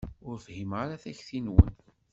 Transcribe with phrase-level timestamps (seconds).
[0.27, 1.73] Ur fhimeɣ ara takti-nwen.